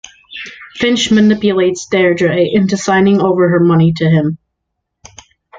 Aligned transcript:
Finch 0.77 1.11
manipulates 1.11 1.85
Deirdre 1.85 2.35
into 2.51 2.75
signing 2.75 3.21
over 3.21 3.49
her 3.49 3.59
money 3.59 3.93
to 3.93 4.09
him. 4.09 4.39